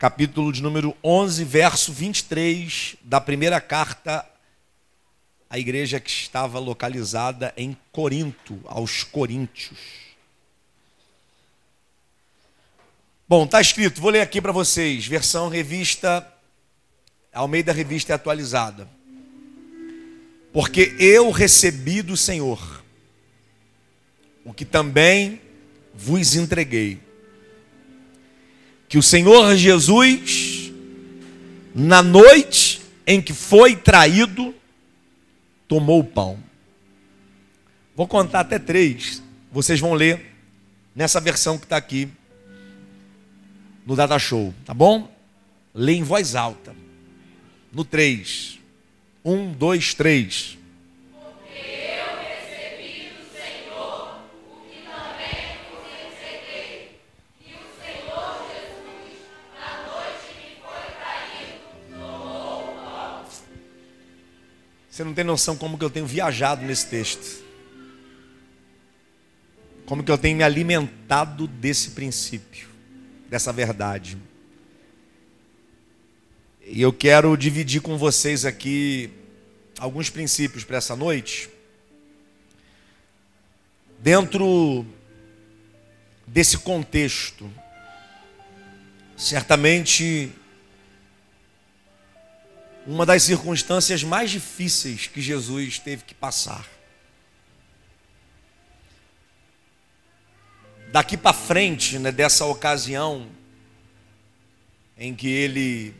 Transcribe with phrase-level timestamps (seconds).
[0.00, 4.24] capítulo de número 11, verso 23 da primeira carta
[5.50, 9.78] à igreja que estava localizada em Corinto, aos Coríntios.
[13.28, 16.26] Bom, está escrito, vou ler aqui para vocês, versão revista,
[17.30, 18.88] Almeida Revista Atualizada.
[20.50, 22.82] Porque eu recebi do Senhor
[24.46, 25.42] o que também
[25.92, 27.09] vos entreguei.
[28.90, 30.72] Que o Senhor Jesus,
[31.72, 34.52] na noite em que foi traído,
[35.68, 36.36] tomou o pão.
[37.94, 39.22] Vou contar até três.
[39.52, 40.34] Vocês vão ler
[40.92, 42.08] nessa versão que está aqui
[43.86, 45.08] no Data Show, tá bom?
[45.72, 46.74] Lê em voz alta.
[47.72, 48.58] No 3.
[49.24, 50.58] 1, 2, 3.
[64.90, 67.44] Você não tem noção como que eu tenho viajado nesse texto.
[69.86, 72.68] Como que eu tenho me alimentado desse princípio,
[73.28, 74.18] dessa verdade.
[76.66, 79.10] E eu quero dividir com vocês aqui
[79.78, 81.48] alguns princípios para essa noite.
[83.98, 84.84] Dentro
[86.26, 87.50] desse contexto,
[89.16, 90.32] certamente
[92.90, 96.68] uma das circunstâncias mais difíceis que Jesus teve que passar.
[100.90, 103.28] Daqui para frente, né, dessa ocasião
[104.98, 105.94] em que ele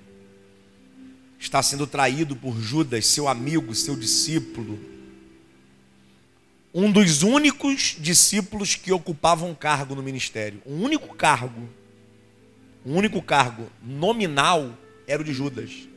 [1.38, 4.77] está sendo traído por Judas, seu amigo, seu discípulo,
[6.75, 11.69] um dos únicos discípulos que ocupavam um cargo no ministério, um único cargo,
[12.84, 15.89] um único cargo nominal era o de Judas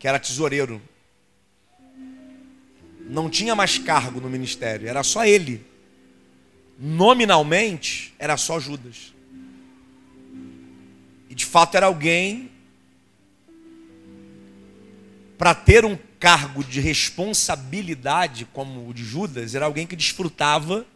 [0.00, 0.80] que era tesoureiro.
[3.00, 5.64] Não tinha mais cargo no ministério, era só ele.
[6.78, 9.12] Nominalmente, era só Judas.
[11.28, 12.50] E de fato era alguém
[15.36, 20.86] para ter um cargo de responsabilidade como o de Judas, era alguém que desfrutava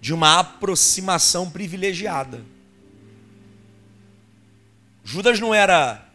[0.00, 2.44] de uma aproximação privilegiada.
[5.04, 6.11] Judas não era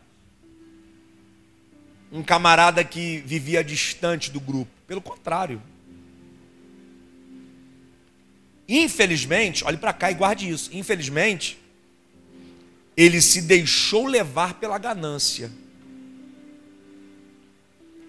[2.11, 4.71] um camarada que vivia distante do grupo.
[4.87, 5.61] Pelo contrário.
[8.67, 10.69] Infelizmente, olhe para cá e guarde isso.
[10.73, 11.57] Infelizmente,
[12.95, 15.51] ele se deixou levar pela ganância.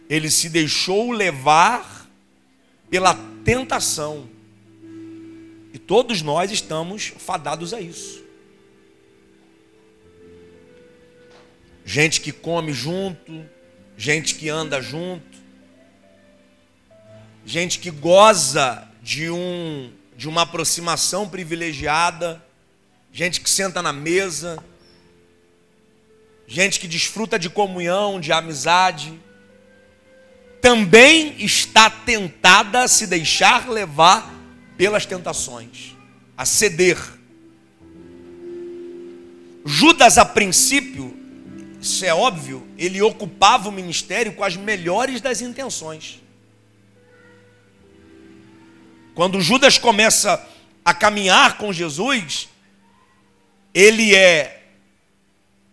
[0.08, 2.08] Ele se deixou levar
[2.90, 4.28] pela tentação.
[5.72, 8.24] E todos nós estamos fadados a isso.
[11.84, 13.44] Gente que come junto,
[13.98, 15.36] gente que anda junto,
[17.44, 22.40] gente que goza de, um, de uma aproximação privilegiada,
[23.12, 24.62] gente que senta na mesa,
[26.46, 29.18] gente que desfruta de comunhão, de amizade,
[30.62, 34.32] também está tentada a se deixar levar
[34.76, 35.96] pelas tentações,
[36.36, 36.98] a ceder.
[39.64, 41.17] Judas, a princípio,
[41.80, 46.20] isso é óbvio, ele ocupava o ministério com as melhores das intenções.
[49.14, 50.44] Quando Judas começa
[50.84, 52.48] a caminhar com Jesus,
[53.74, 54.62] ele é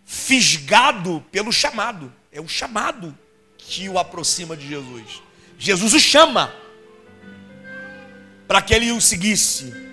[0.04, 2.12] fisgado pelo chamado.
[2.30, 3.16] É o chamado
[3.56, 5.22] que o aproxima de Jesus.
[5.58, 6.54] Jesus o chama
[8.46, 9.85] para que ele o seguisse.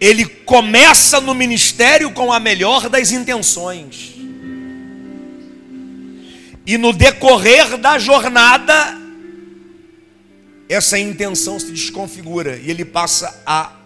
[0.00, 4.14] Ele começa no ministério com a melhor das intenções.
[6.66, 8.98] E no decorrer da jornada,
[10.68, 13.76] essa intenção se desconfigura e ele passa a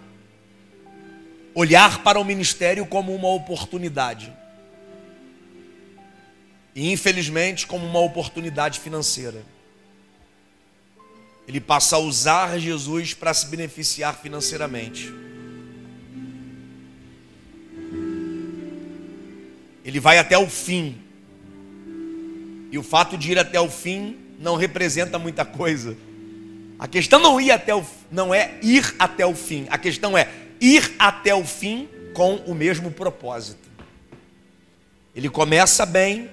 [1.52, 4.32] olhar para o ministério como uma oportunidade.
[6.76, 9.42] E infelizmente, como uma oportunidade financeira.
[11.46, 15.12] Ele passa a usar Jesus para se beneficiar financeiramente.
[19.84, 20.96] Ele vai até o fim.
[22.72, 25.96] E o fato de ir até o fim não representa muita coisa.
[26.78, 29.66] A questão não, ir até o, não é ir até o fim.
[29.70, 30.28] A questão é
[30.60, 33.68] ir até o fim com o mesmo propósito.
[35.14, 36.28] Ele começa bem,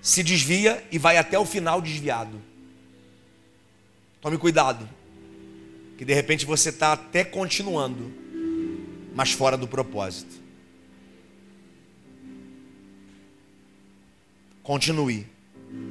[0.00, 2.42] se desvia e vai até o final desviado.
[4.20, 4.88] Tome cuidado,
[5.96, 8.12] que de repente você está até continuando,
[9.14, 10.41] mas fora do propósito.
[14.62, 15.26] Continue,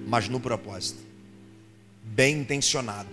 [0.07, 0.99] mas no propósito,
[2.03, 3.09] bem intencionado,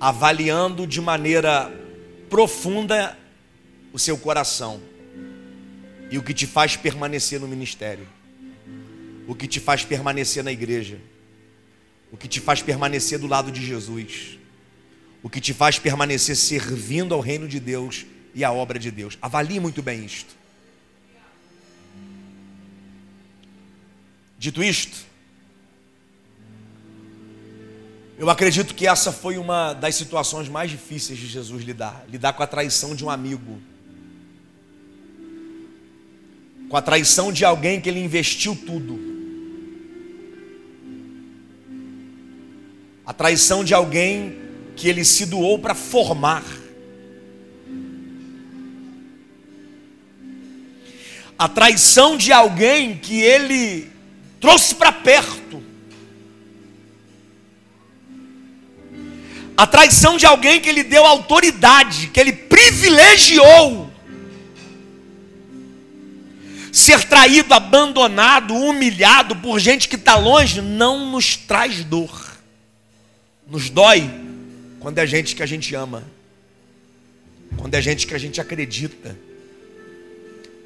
[0.00, 1.70] avaliando de maneira
[2.30, 3.18] profunda
[3.92, 4.80] o seu coração.
[6.10, 8.06] E o que te faz permanecer no ministério,
[9.26, 10.98] o que te faz permanecer na igreja,
[12.12, 14.38] o que te faz permanecer do lado de Jesus,
[15.22, 19.18] o que te faz permanecer servindo ao reino de Deus e à obra de Deus.
[19.20, 20.36] Avalie muito bem isto.
[24.46, 24.98] Dito isto,
[28.16, 32.44] eu acredito que essa foi uma das situações mais difíceis de Jesus lidar lidar com
[32.44, 33.60] a traição de um amigo,
[36.68, 39.00] com a traição de alguém que ele investiu tudo,
[43.04, 44.38] a traição de alguém
[44.76, 46.44] que ele se doou para formar.
[51.36, 53.95] A traição de alguém que ele
[54.40, 55.62] trouxe para perto.
[59.56, 63.90] A traição de alguém que ele deu autoridade, que ele privilegiou.
[66.70, 72.36] Ser traído, abandonado, humilhado por gente que está longe não nos traz dor.
[73.46, 74.10] Nos dói
[74.78, 76.04] quando é gente que a gente ama,
[77.56, 79.18] quando é gente que a gente acredita,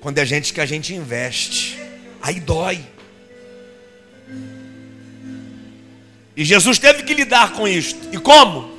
[0.01, 1.79] quando é gente que a gente investe.
[2.21, 2.85] Aí dói.
[6.37, 7.99] E Jesus teve que lidar com isto.
[8.13, 8.71] E como?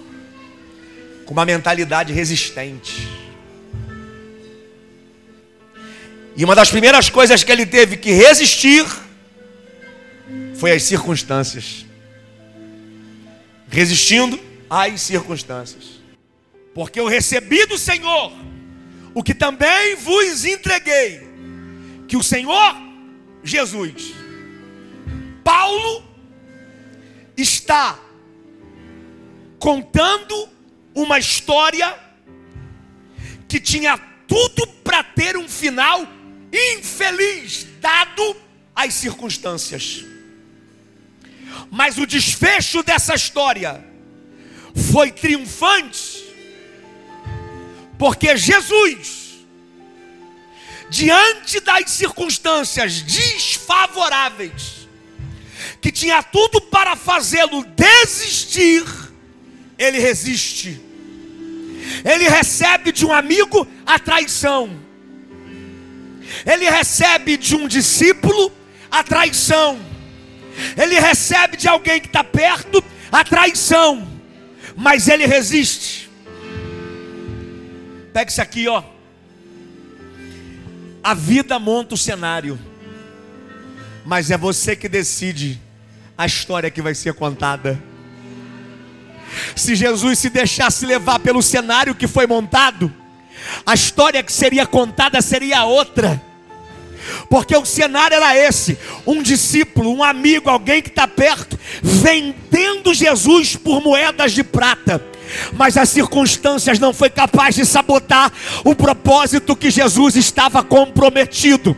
[1.25, 3.07] Com uma mentalidade resistente.
[6.35, 8.85] E uma das primeiras coisas que ele teve que resistir
[10.55, 11.85] foi as circunstâncias.
[13.69, 14.39] Resistindo
[14.69, 16.01] às circunstâncias.
[16.73, 18.31] Porque eu recebi do Senhor
[19.13, 21.21] o que também vos entreguei,
[22.07, 22.75] que o Senhor
[23.43, 24.13] Jesus,
[25.43, 26.03] Paulo
[27.35, 27.99] está
[29.59, 30.49] contando
[30.93, 31.97] uma história
[33.47, 33.97] que tinha
[34.27, 36.07] tudo para ter um final
[36.51, 38.35] infeliz, dado
[38.75, 40.05] as circunstâncias.
[41.69, 43.85] Mas o desfecho dessa história
[44.91, 46.23] foi triunfante,
[47.97, 49.45] porque Jesus,
[50.89, 54.80] diante das circunstâncias desfavoráveis,
[55.81, 58.85] que tinha tudo para fazê-lo desistir,
[59.77, 60.79] ele resiste.
[62.05, 64.79] Ele recebe de um amigo a traição.
[66.45, 68.51] Ele recebe de um discípulo
[68.91, 69.79] a traição.
[70.77, 74.07] Ele recebe de alguém que está perto a traição.
[74.75, 76.09] Mas ele resiste.
[78.13, 78.83] Pega isso aqui, ó.
[81.03, 82.59] A vida monta o cenário,
[84.05, 85.59] mas é você que decide
[86.21, 87.81] a história que vai ser contada.
[89.55, 92.93] Se Jesus se deixasse levar pelo cenário que foi montado,
[93.65, 96.21] a história que seria contada seria outra.
[97.27, 98.77] Porque o cenário era esse:
[99.07, 105.03] um discípulo, um amigo, alguém que está perto, vendendo Jesus por moedas de prata
[105.53, 108.29] mas as circunstâncias não foi capaz de sabotar
[108.65, 111.77] o propósito que Jesus estava comprometido.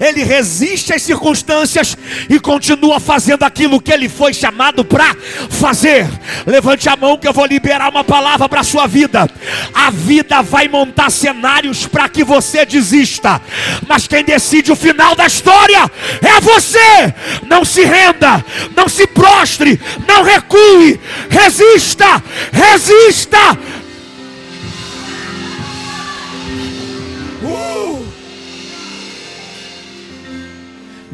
[0.00, 1.96] Ele resiste às circunstâncias
[2.28, 5.14] e continua fazendo aquilo que ele foi chamado para
[5.50, 6.06] fazer.
[6.46, 9.28] Levante a mão que eu vou liberar uma palavra para a sua vida.
[9.74, 13.40] A vida vai montar cenários para que você desista,
[13.86, 15.90] mas quem decide o final da história
[16.22, 17.14] é você.
[17.46, 18.44] Não se renda,
[18.76, 22.22] não se prostre, não recue, resista,
[22.52, 23.38] resista.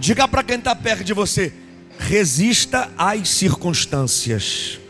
[0.00, 1.52] Diga para quem está perto de você:
[1.98, 4.80] resista às circunstâncias.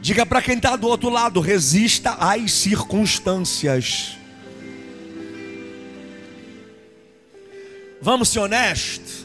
[0.00, 4.18] Diga para quem está do outro lado: resista às circunstâncias.
[8.02, 9.24] Vamos ser honestos.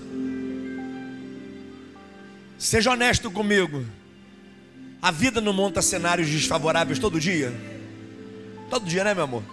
[2.59, 3.83] Seja honesto comigo.
[5.01, 7.51] A vida não monta cenários desfavoráveis todo dia?
[8.69, 9.43] Todo dia, né, meu amor?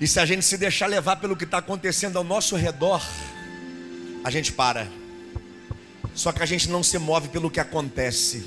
[0.00, 3.02] E se a gente se deixar levar pelo que está acontecendo ao nosso redor,
[4.24, 4.88] a gente para.
[6.14, 8.44] Só que a gente não se move pelo que acontece.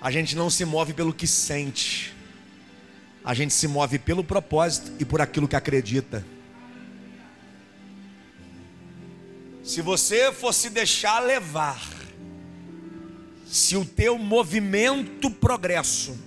[0.00, 2.14] A gente não se move pelo que sente.
[3.24, 6.24] A gente se move pelo propósito e por aquilo que acredita.
[9.62, 11.82] Se você fosse deixar levar,
[13.46, 16.18] se o teu movimento progresso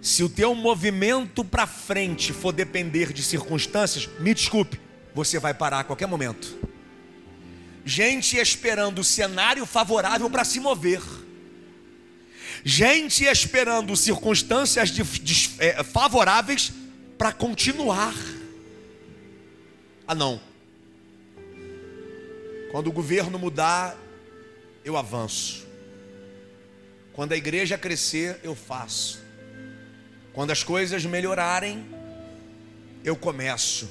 [0.00, 4.80] se o teu movimento para frente for depender de circunstâncias, me desculpe,
[5.14, 6.58] você vai parar a qualquer momento.
[7.84, 11.02] gente esperando o cenário favorável para se mover,
[12.64, 14.92] gente esperando circunstâncias
[15.58, 16.72] é, favoráveis
[17.18, 18.14] para continuar.
[20.06, 20.40] Ah, não.
[22.70, 23.96] Quando o governo mudar,
[24.84, 25.66] eu avanço.
[27.12, 29.29] Quando a igreja crescer, eu faço.
[30.32, 31.84] Quando as coisas melhorarem,
[33.04, 33.88] eu começo.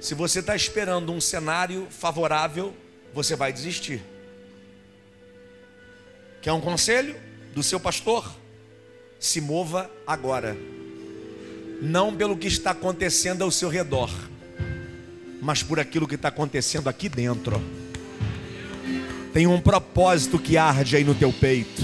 [0.00, 2.74] Se você está esperando um cenário favorável,
[3.12, 4.02] você vai desistir.
[6.40, 7.14] Quer um conselho
[7.54, 8.30] do seu pastor?
[9.18, 10.56] Se mova agora,
[11.82, 14.10] não pelo que está acontecendo ao seu redor,
[15.42, 17.60] mas por aquilo que está acontecendo aqui dentro.
[19.34, 21.82] Tem um propósito que arde aí no teu peito.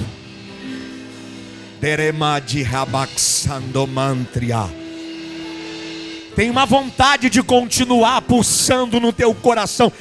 [6.35, 9.93] Tem uma vontade de continuar pulsando no teu coração.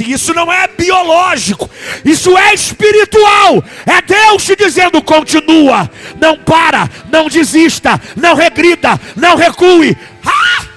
[0.00, 1.70] Isso não é biológico,
[2.04, 3.62] isso é espiritual.
[3.86, 5.88] É Deus te dizendo: continua,
[6.20, 9.96] não para, não desista, não regrida, não recue.
[10.26, 10.73] Ah!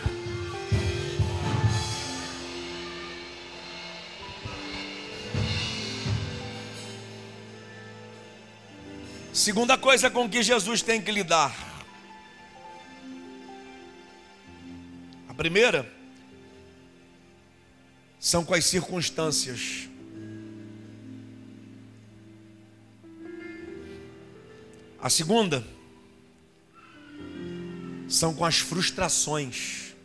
[9.47, 11.55] Segunda coisa com que Jesus tem que lidar
[15.37, 15.89] primeira
[18.19, 19.87] são com as circunstâncias.
[24.99, 25.65] A segunda
[28.09, 29.95] são com as frustrações.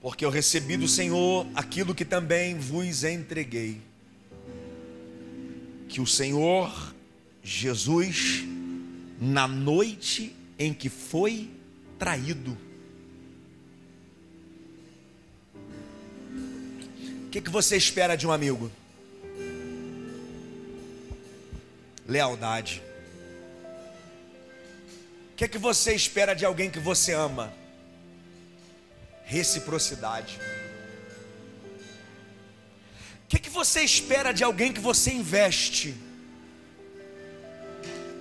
[0.00, 3.82] Porque eu recebi do Senhor aquilo que também vos entreguei.
[5.88, 6.94] Que o Senhor
[7.46, 8.44] Jesus,
[9.20, 11.48] na noite em que foi
[11.96, 12.58] traído.
[17.24, 18.70] O que, que você espera de um amigo?
[22.04, 22.82] Lealdade.
[25.32, 27.52] O que, que você espera de alguém que você ama?
[29.24, 30.40] Reciprocidade.
[33.56, 35.94] Você espera de alguém que você investe?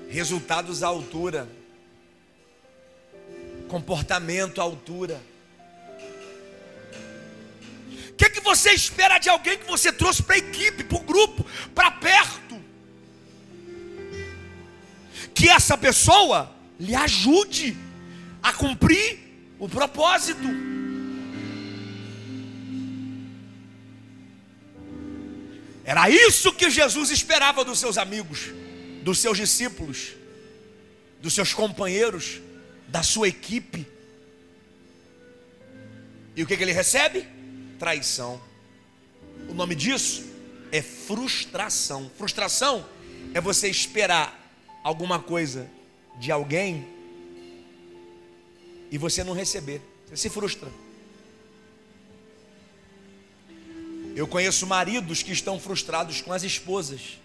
[0.09, 1.47] Resultados à altura
[3.67, 5.21] comportamento à altura.
[8.09, 10.97] O que, é que você espera de alguém que você trouxe para a equipe, para
[10.97, 12.61] o grupo, para perto?
[15.33, 16.49] Que essa pessoa
[16.79, 17.77] lhe ajude
[18.41, 19.19] a cumprir
[19.59, 20.47] o propósito.
[25.85, 28.51] Era isso que Jesus esperava dos seus amigos,
[29.03, 30.13] dos seus discípulos,
[31.21, 32.41] dos seus companheiros
[32.87, 33.87] da sua equipe.
[36.35, 37.27] E o que, que ele recebe?
[37.77, 38.41] Traição.
[39.47, 40.25] O nome disso
[40.71, 42.11] é frustração.
[42.17, 42.83] Frustração
[43.33, 44.41] é você esperar
[44.83, 45.69] alguma coisa
[46.19, 46.87] de alguém
[48.89, 49.81] e você não receber.
[50.07, 50.69] Você se frustra.
[54.15, 57.19] Eu conheço maridos que estão frustrados com as esposas,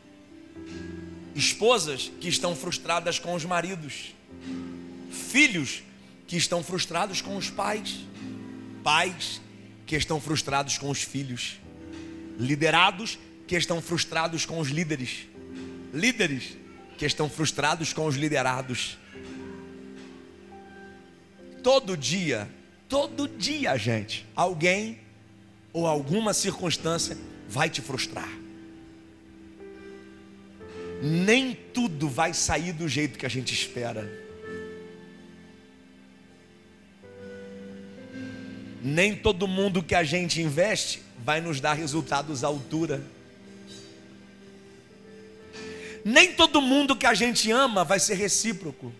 [1.36, 4.12] esposas que estão frustradas com os maridos.
[5.12, 5.84] Filhos
[6.26, 8.00] que estão frustrados com os pais,
[8.82, 9.40] pais
[9.86, 11.60] que estão frustrados com os filhos,
[12.36, 15.28] liderados que estão frustrados com os líderes,
[15.94, 16.56] líderes
[16.98, 18.98] que estão frustrados com os liderados.
[21.62, 22.50] Todo dia,
[22.88, 24.98] todo dia, gente, alguém
[25.72, 27.16] ou alguma circunstância
[27.48, 28.30] vai te frustrar.
[31.02, 34.20] Nem tudo vai sair do jeito que a gente espera.
[38.82, 43.02] nem todo mundo que a gente investe vai nos dar resultados à altura.
[46.02, 48.92] Nem todo mundo que a gente ama vai ser recíproco.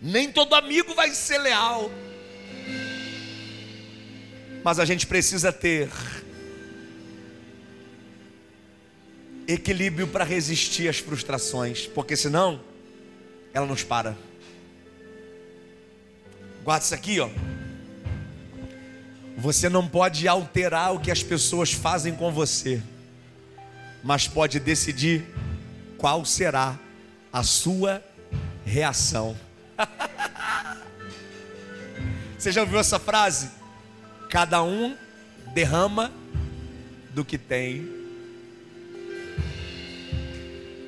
[0.00, 1.90] Nem todo amigo vai ser leal.
[4.64, 5.90] Mas a gente precisa ter
[9.46, 12.58] equilíbrio para resistir às frustrações, porque senão
[13.52, 14.16] ela nos para.
[16.64, 17.28] Guarda isso aqui, ó.
[19.36, 22.82] Você não pode alterar o que as pessoas fazem com você,
[24.02, 25.26] mas pode decidir
[25.98, 26.78] qual será
[27.30, 28.02] a sua
[28.64, 29.36] reação.
[32.38, 33.63] Você já ouviu essa frase?
[34.34, 34.94] Cada um
[35.54, 36.12] derrama
[37.14, 37.88] do que tem.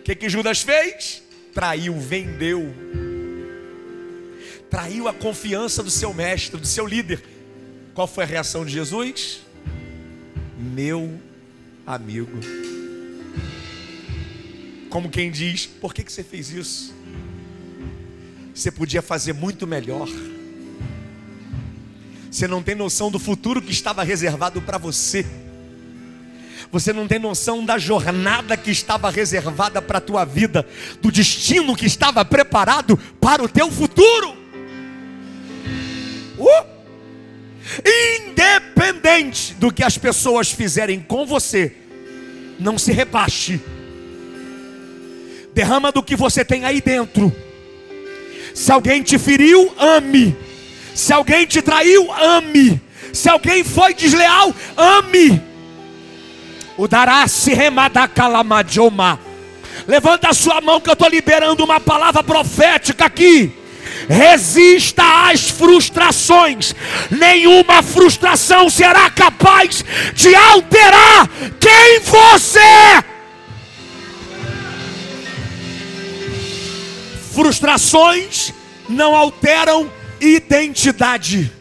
[0.01, 1.23] O que, que Judas fez?
[1.55, 2.75] Traiu, vendeu
[4.77, 7.23] traiu a confiança do seu mestre, do seu líder.
[7.95, 9.41] Qual foi a reação de Jesus?
[10.59, 11.19] Meu
[11.87, 12.39] amigo.
[14.91, 16.95] Como quem diz: Por que, que você fez isso?
[18.55, 20.09] Você podia fazer muito melhor.
[22.37, 25.25] Você não tem noção do futuro que estava reservado para você.
[26.71, 30.69] Você não tem noção da jornada que estava reservada para a tua vida,
[31.01, 34.37] do destino que estava preparado para o teu futuro.
[36.39, 36.67] Uh!
[38.29, 41.75] Independente do que as pessoas fizerem com você,
[42.59, 43.59] não se rebaixe.
[45.55, 47.35] Derrama do que você tem aí dentro.
[48.55, 50.37] Se alguém te feriu, ame.
[50.97, 52.81] Se alguém te traiu, ame.
[53.13, 55.43] Se alguém foi desleal, ame.
[56.75, 59.21] O dará-se remadacalamadjoma.
[59.87, 63.53] Levanta a sua mão que eu estou liberando uma palavra profética aqui.
[64.09, 66.75] Resista às frustrações.
[67.11, 69.85] Nenhuma frustração será capaz
[70.15, 71.29] de alterar
[71.61, 73.05] quem você é.
[77.35, 78.55] Frustrações
[78.89, 81.53] não alteram identidade.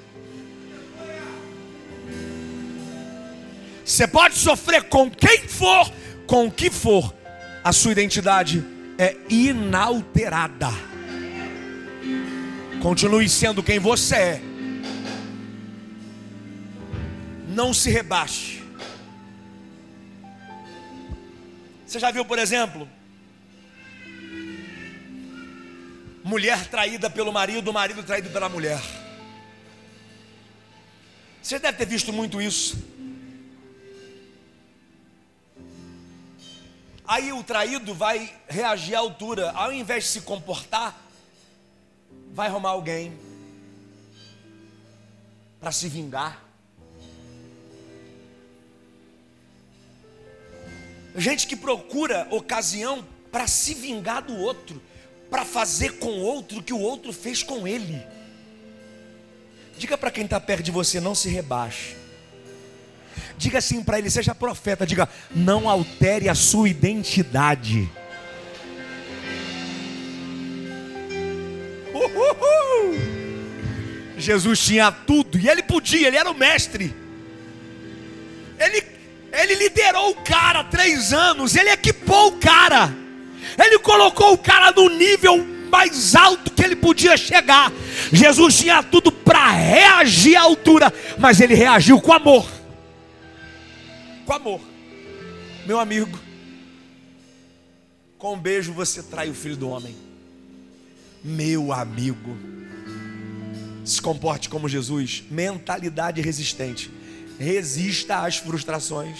[3.83, 5.91] Você pode sofrer com quem for,
[6.25, 7.13] com o que for,
[7.63, 8.65] a sua identidade
[8.97, 10.69] é inalterada.
[12.81, 14.41] Continue sendo quem você é.
[17.47, 18.63] Não se rebaixe.
[21.85, 22.87] Você já viu, por exemplo,
[26.25, 28.81] mulher traída pelo marido, marido traído pela mulher.
[31.39, 32.83] Você deve ter visto muito isso.
[37.07, 40.99] Aí o traído vai reagir à altura, ao invés de se comportar,
[42.33, 43.15] vai arrumar alguém
[45.59, 46.43] para se vingar.
[51.15, 54.81] Gente que procura ocasião para se vingar do outro,
[55.35, 58.01] para fazer com o outro o que o outro fez com ele.
[59.77, 61.97] Diga para quem está perto de você: não se rebaixe.
[63.37, 67.91] Diga assim para ele, seja profeta, diga: não altere a sua identidade.
[71.93, 72.95] Uhul.
[74.17, 76.95] Jesus tinha tudo e ele podia, ele era o mestre.
[78.57, 78.81] Ele,
[79.33, 83.03] ele liderou o cara três anos, ele equipou o cara,
[83.57, 87.71] ele colocou o cara no nível mais alto que ele podia chegar.
[88.11, 92.55] Jesus tinha tudo para reagir à altura, mas ele reagiu com amor
[94.25, 94.61] com amor.
[95.65, 96.19] Meu amigo,
[98.17, 99.95] com um beijo você trai o filho do homem.
[101.23, 102.37] Meu amigo,
[103.83, 106.91] se comporte como Jesus, mentalidade resistente.
[107.39, 109.19] Resista às frustrações.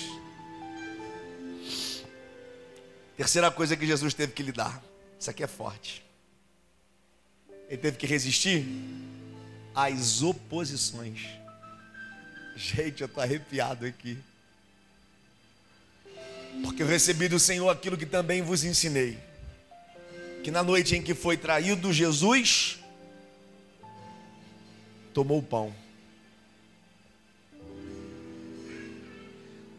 [3.17, 4.83] Terceira coisa que Jesus teve que lidar.
[5.19, 6.03] Isso aqui é forte.
[7.69, 8.65] Ele teve que resistir
[9.73, 11.21] às oposições.
[12.55, 14.17] Gente, eu estou arrepiado aqui.
[16.63, 19.17] Porque eu recebi do Senhor aquilo que também vos ensinei.
[20.43, 22.79] Que na noite em que foi traído, Jesus
[25.13, 25.73] tomou o pão.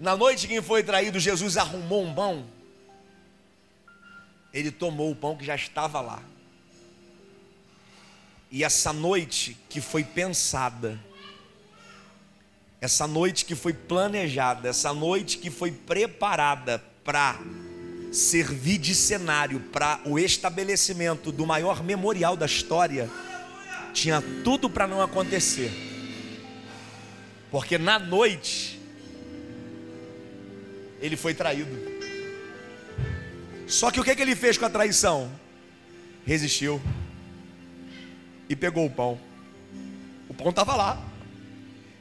[0.01, 2.56] Na noite em que foi traído, Jesus arrumou um pão.
[4.57, 6.23] Ele tomou o pão que já estava lá.
[8.51, 10.99] E essa noite que foi pensada,
[12.81, 17.39] essa noite que foi planejada, essa noite que foi preparada para
[18.11, 23.11] servir de cenário para o estabelecimento do maior memorial da história,
[23.93, 25.71] tinha tudo para não acontecer.
[27.51, 28.81] Porque na noite
[30.99, 31.96] ele foi traído.
[33.67, 35.31] Só que o que, que ele fez com a traição?
[36.25, 36.81] Resistiu
[38.49, 39.19] e pegou o pão.
[40.29, 41.03] O pão estava lá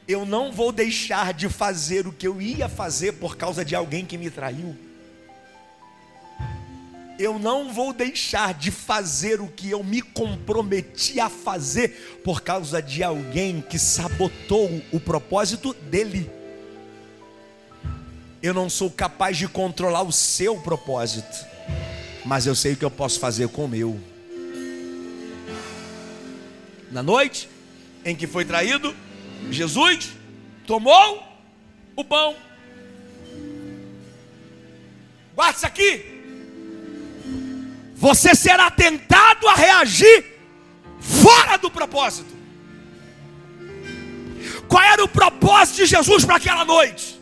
[0.08, 4.06] eu não vou deixar de fazer o que eu ia fazer por causa de alguém
[4.06, 4.75] que me traiu.
[7.17, 12.82] Eu não vou deixar de fazer o que eu me comprometi a fazer por causa
[12.82, 16.30] de alguém que sabotou o propósito dele.
[18.45, 21.36] Eu não sou capaz de controlar o seu propósito,
[22.23, 23.99] mas eu sei o que eu posso fazer com o meu.
[26.91, 27.49] Na noite
[28.05, 28.95] em que foi traído,
[29.49, 30.12] Jesus
[30.67, 31.23] tomou
[31.95, 32.36] o pão.
[35.34, 36.05] Guarde isso aqui.
[37.95, 40.23] Você será tentado a reagir
[40.99, 42.31] fora do propósito.
[44.67, 47.14] Qual era o propósito de Jesus para aquela noite?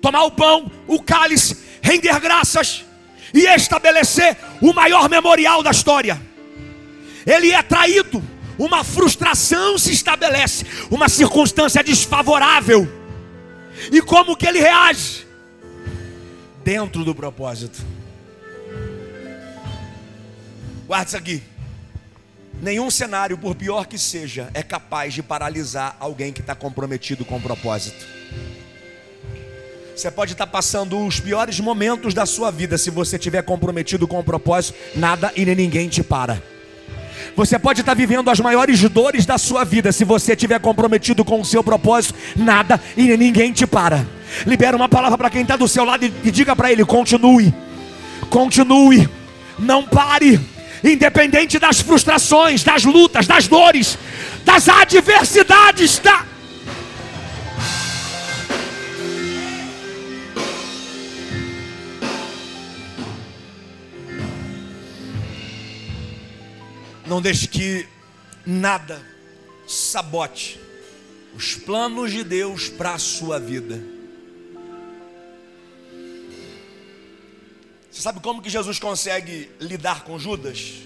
[0.00, 2.84] Tomar o pão, o cálice, render graças
[3.34, 6.20] e estabelecer o maior memorial da história.
[7.26, 8.22] Ele é traído,
[8.58, 12.88] uma frustração se estabelece, uma circunstância desfavorável.
[13.92, 15.26] E como que ele reage?
[16.64, 17.82] Dentro do propósito.
[20.86, 21.42] Guarda isso aqui.
[22.60, 27.36] Nenhum cenário, por pior que seja, é capaz de paralisar alguém que está comprometido com
[27.36, 28.04] o propósito.
[30.00, 34.08] Você pode estar tá passando os piores momentos da sua vida, se você estiver comprometido
[34.08, 36.42] com o propósito, nada e nem ninguém te para.
[37.36, 41.22] Você pode estar tá vivendo as maiores dores da sua vida, se você estiver comprometido
[41.22, 44.06] com o seu propósito, nada e nem ninguém te para.
[44.46, 47.54] Libera uma palavra para quem está do seu lado e, e diga para ele: continue,
[48.30, 49.06] continue,
[49.58, 50.40] não pare.
[50.82, 53.98] Independente das frustrações, das lutas, das dores,
[54.46, 56.29] das adversidades, da...
[67.10, 67.88] Não deixe que
[68.46, 69.04] nada
[69.66, 70.60] sabote
[71.34, 73.82] os planos de Deus para a sua vida.
[77.90, 80.82] Você sabe como que Jesus consegue lidar com Judas?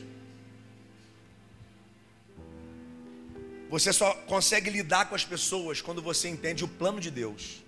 [3.69, 7.63] Você só consegue lidar com as pessoas quando você entende o plano de Deus.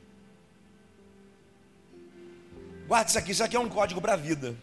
[2.89, 4.57] Guarde isso aqui, isso aqui é um código para a vida.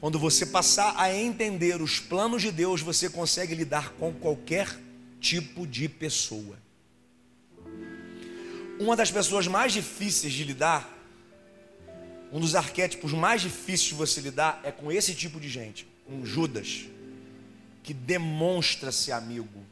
[0.00, 4.68] Quando você passar a entender os planos de Deus, você consegue lidar com qualquer
[5.20, 6.58] tipo de pessoa.
[8.78, 10.96] Uma das pessoas mais difíceis de lidar
[12.32, 16.26] um dos arquétipos mais difíceis de você lidar é com esse tipo de gente, um
[16.26, 16.84] Judas,
[17.82, 19.64] que demonstra ser amigo,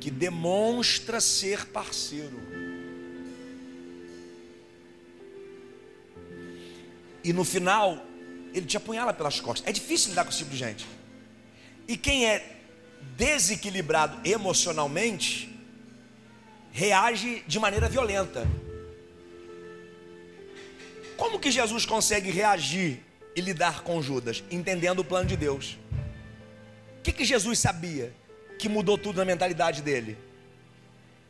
[0.00, 2.53] que demonstra ser parceiro.
[7.24, 8.04] E no final,
[8.52, 9.66] ele te apunhala pelas costas.
[9.66, 10.86] É difícil lidar com esse tipo de gente.
[11.88, 12.54] E quem é
[13.16, 15.48] desequilibrado emocionalmente,
[16.70, 18.46] reage de maneira violenta.
[21.16, 23.00] Como que Jesus consegue reagir
[23.34, 24.44] e lidar com Judas?
[24.50, 25.78] Entendendo o plano de Deus.
[26.98, 28.12] O que, que Jesus sabia
[28.58, 30.18] que mudou tudo na mentalidade dele?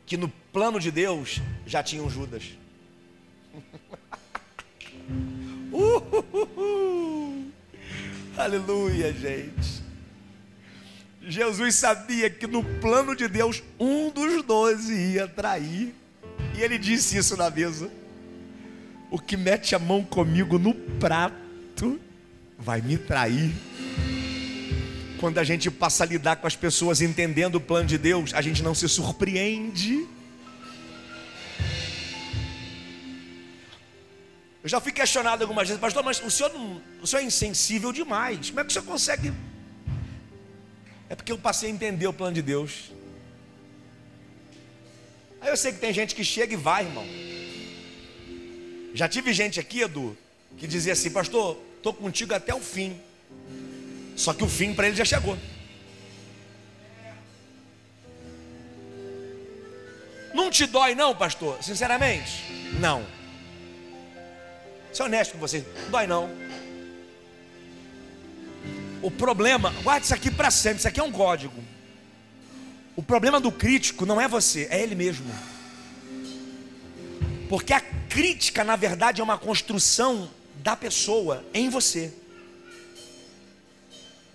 [0.05, 2.43] Que no plano de Deus já tinha um Judas.
[8.37, 9.85] Aleluia, gente.
[11.27, 15.93] Jesus sabia que no plano de Deus um dos doze ia trair.
[16.55, 17.89] E ele disse isso na mesa.
[19.09, 21.99] O que mete a mão comigo no prato
[22.57, 23.51] vai me trair.
[25.19, 28.41] Quando a gente passa a lidar com as pessoas entendendo o plano de Deus, a
[28.41, 30.07] gente não se surpreende.
[34.65, 37.93] Eu já fui questionado algumas vezes, pastor, mas o senhor, não, o senhor é insensível
[37.93, 38.49] demais.
[38.49, 39.31] Como é que o senhor consegue?
[41.07, 42.91] É porque eu passei a entender o plano de Deus.
[45.39, 47.05] Aí eu sei que tem gente que chega e vai, irmão.
[48.95, 50.17] Já tive gente aqui, Edu,
[50.57, 52.99] que dizia assim, pastor, estou contigo até o fim.
[54.15, 55.37] Só que o fim para ele já chegou.
[60.33, 61.63] Não te dói, não, pastor?
[61.63, 62.43] Sinceramente?
[62.79, 63.05] Não.
[64.95, 66.29] Ser honesto com vocês, não dói não.
[69.01, 71.61] O problema, guarde isso aqui para sempre, isso aqui é um código.
[72.95, 75.29] O problema do crítico não é você, é ele mesmo.
[77.49, 80.31] Porque a crítica, na verdade, é uma construção
[80.63, 82.13] da pessoa em você.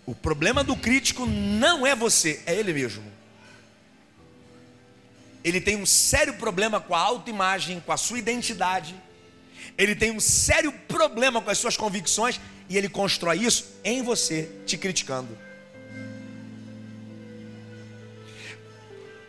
[0.04, 3.10] O problema do crítico não é você, é ele mesmo.
[5.42, 8.94] Ele tem um sério problema com a autoimagem, com a sua identidade.
[9.76, 14.48] Ele tem um sério problema com as suas convicções e ele constrói isso em você,
[14.66, 15.36] te criticando.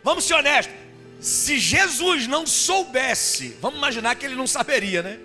[0.02, 0.74] Vamos ser honestos.
[1.20, 5.18] Se Jesus não soubesse, vamos imaginar que ele não saberia, né?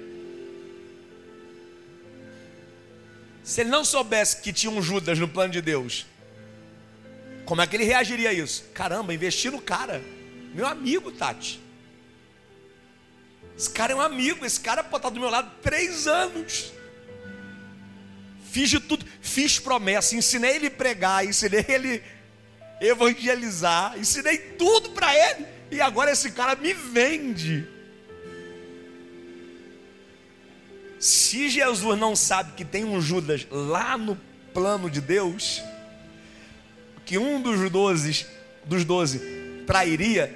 [3.44, 6.06] Se ele não soubesse que tinha um Judas no plano de Deus,
[7.46, 8.66] como é que ele reagiria a isso?
[8.74, 10.04] Caramba, investi no cara,
[10.54, 11.60] meu amigo, Tati.
[13.58, 16.72] Esse cara é um amigo, esse cara pode estar do meu lado três anos.
[18.52, 22.04] Fiz de tudo, fiz promessa, ensinei ele pregar, ensinei ele
[22.80, 25.46] evangelizar, ensinei tudo para ele.
[25.72, 27.68] E agora esse cara me vende.
[31.00, 34.16] Se Jesus não sabe que tem um Judas lá no
[34.54, 35.62] plano de Deus,
[37.06, 38.26] que um dos doze,
[38.66, 39.20] dos doze
[39.66, 40.36] trairia,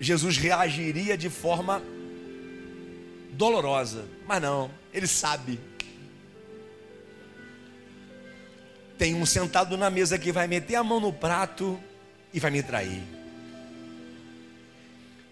[0.00, 1.82] Jesus reagiria de forma
[3.32, 4.04] dolorosa.
[4.26, 5.58] Mas não, ele sabe.
[8.96, 11.78] Tem um sentado na mesa que vai meter a mão no prato
[12.32, 13.02] e vai me trair.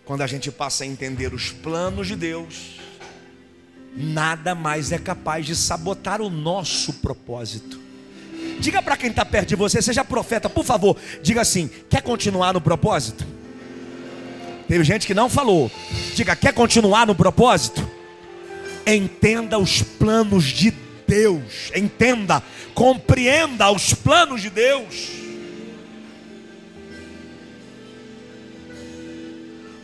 [0.04, 2.80] Quando a gente passa a entender os planos de Deus,
[3.96, 7.78] nada mais é capaz de sabotar o nosso propósito.
[8.58, 12.52] Diga para quem está perto de você, seja profeta, por favor, diga assim: quer continuar
[12.52, 13.24] no propósito?
[14.70, 15.70] Teve gente que não falou.
[16.14, 17.89] Diga, quer continuar no propósito?
[18.86, 20.72] Entenda os planos de
[21.06, 21.70] Deus.
[21.74, 22.42] Entenda,
[22.74, 25.20] compreenda os planos de Deus.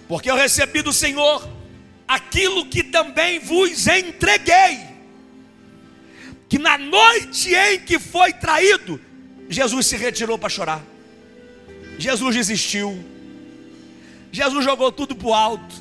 [0.08, 1.48] Porque eu recebi do Senhor
[2.06, 4.80] aquilo que também vos entreguei.
[6.48, 9.00] Que na noite em que foi traído,
[9.48, 10.82] Jesus se retirou para chorar.
[11.98, 13.04] Jesus desistiu.
[14.30, 15.74] Jesus jogou tudo para o alto.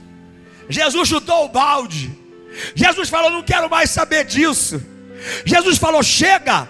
[0.69, 2.24] Jesus chutou o balde.
[2.73, 4.81] Jesus falou: Não quero mais saber disso.
[5.45, 6.69] Jesus falou: Chega.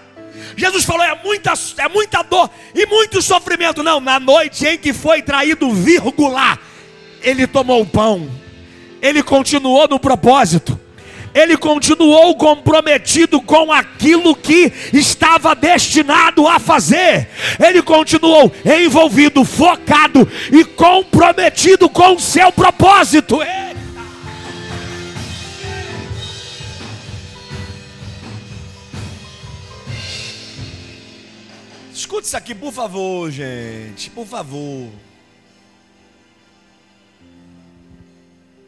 [0.56, 3.82] Jesus falou: é muita, é muita dor e muito sofrimento.
[3.82, 6.58] Não, na noite em que foi traído, vírgula,
[7.22, 8.28] ele tomou o pão,
[9.00, 10.78] ele continuou no propósito,
[11.34, 17.28] ele continuou comprometido com aquilo que estava destinado a fazer,
[17.62, 23.38] ele continuou envolvido, focado e comprometido com o seu propósito.
[31.96, 34.92] Escute isso aqui, por favor, gente, por favor.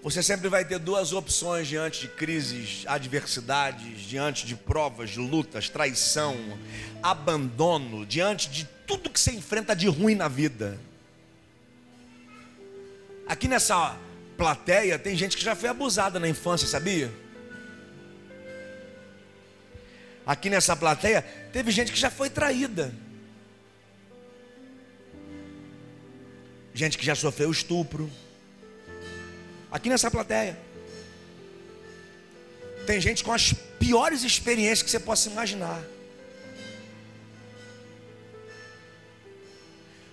[0.02, 6.38] Você sempre vai ter duas opções diante de crises, adversidades, diante de provas, lutas, traição,
[7.02, 10.80] abandono, diante de tudo que você enfrenta de ruim na vida.
[13.26, 13.94] Aqui nessa
[14.38, 17.12] plateia tem gente que já foi abusada na infância, sabia?
[20.24, 21.20] Aqui nessa plateia
[21.52, 22.90] teve gente que já foi traída.
[26.78, 28.08] Gente que já sofreu estupro
[29.68, 30.56] aqui nessa plateia.
[32.86, 35.82] Tem gente com as piores experiências que você possa imaginar.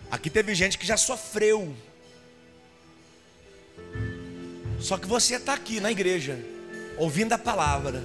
[0.09, 1.71] Aqui teve gente que já sofreu.
[4.79, 6.43] Só que você está aqui na igreja,
[6.97, 8.03] ouvindo a palavra.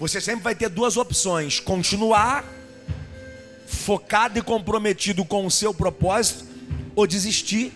[0.00, 2.44] Você sempre vai ter duas opções: continuar
[3.68, 6.45] focado e comprometido com o seu propósito,
[6.96, 7.72] ou desistir,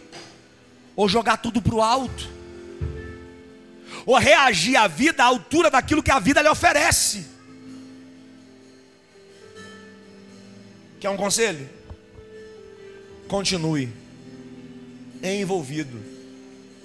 [0.97, 2.41] ou jogar tudo para o alto
[4.07, 7.27] ou reagir à vida à altura daquilo que a vida lhe oferece.
[10.99, 11.69] Quer um conselho?
[13.29, 13.89] Continue
[15.23, 15.99] envolvido,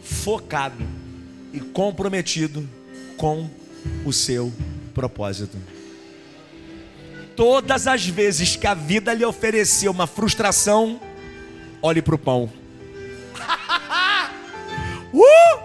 [0.04, 0.86] focado
[1.52, 2.68] e comprometido
[3.18, 3.50] com
[4.06, 4.54] o seu
[4.94, 5.58] propósito.
[7.36, 11.02] Todas as vezes que a vida lhe ofereceu uma frustração,
[11.86, 12.52] olhe para o pão.
[15.14, 15.60] uh!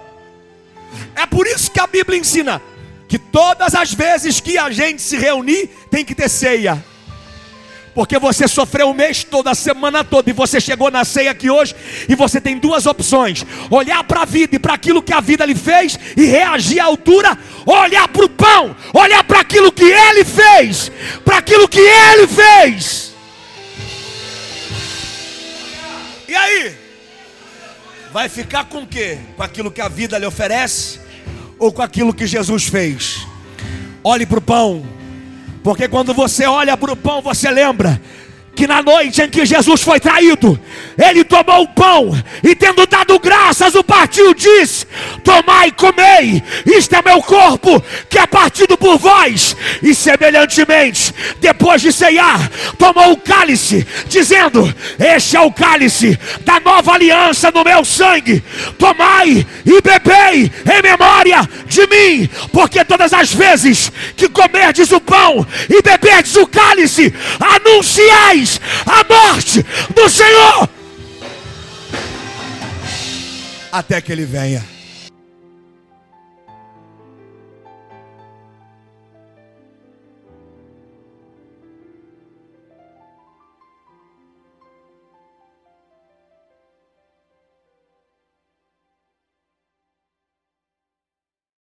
[1.17, 2.61] É por isso que a Bíblia ensina
[3.09, 6.85] que todas as vezes que a gente se reunir, tem que ter ceia.
[7.93, 11.51] Porque você sofreu o mês todo, a semana toda, e você chegou na ceia aqui
[11.51, 11.75] hoje,
[12.09, 15.45] e você tem duas opções: olhar para a vida e para aquilo que a vida
[15.45, 20.25] lhe fez, e reagir à altura, olhar para o pão, olhar para aquilo que ele
[20.25, 20.93] fez,
[21.25, 23.10] para aquilo que ele fez.
[26.31, 26.77] E aí?
[28.13, 29.19] Vai ficar com o quê?
[29.37, 31.01] Com aquilo que a vida lhe oferece
[31.59, 33.27] ou com aquilo que Jesus fez?
[34.05, 34.87] Olhe para o pão,
[35.65, 38.01] porque quando você olha para o pão, você lembra
[38.61, 40.61] que na noite em que Jesus foi traído,
[40.99, 42.11] ele tomou o pão
[42.43, 44.87] e, tendo dado graças, o partiu, disse:
[45.25, 49.57] Tomai e comei, isto é meu corpo que é partido por vós.
[49.83, 54.63] E semelhantemente, depois de ceiar, tomou o cálice, dizendo:
[54.99, 58.45] Este é o cálice da nova aliança no meu sangue.
[58.79, 65.47] Tomai e bebei em memória de mim, porque todas as vezes que comerdes o pão
[65.71, 68.50] e beberdes o cálice, anunciais
[68.87, 70.69] a morte do Senhor
[73.73, 74.65] até que Ele venha.